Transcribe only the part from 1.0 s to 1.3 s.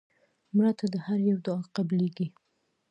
هر